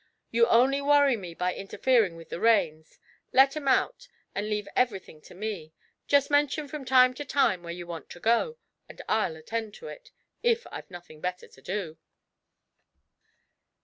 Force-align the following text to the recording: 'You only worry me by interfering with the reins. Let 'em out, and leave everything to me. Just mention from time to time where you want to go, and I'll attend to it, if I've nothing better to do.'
'You 0.31 0.47
only 0.47 0.81
worry 0.81 1.15
me 1.15 1.35
by 1.35 1.53
interfering 1.53 2.15
with 2.15 2.29
the 2.29 2.39
reins. 2.39 2.97
Let 3.33 3.55
'em 3.55 3.67
out, 3.67 4.07
and 4.33 4.49
leave 4.49 4.67
everything 4.75 5.21
to 5.21 5.35
me. 5.35 5.73
Just 6.07 6.31
mention 6.31 6.67
from 6.67 6.85
time 6.85 7.13
to 7.13 7.23
time 7.23 7.61
where 7.61 7.71
you 7.71 7.85
want 7.85 8.09
to 8.09 8.19
go, 8.19 8.57
and 8.89 8.99
I'll 9.07 9.35
attend 9.35 9.75
to 9.75 9.89
it, 9.89 10.09
if 10.41 10.65
I've 10.71 10.89
nothing 10.89 11.21
better 11.21 11.47
to 11.47 11.61
do.' 11.61 11.99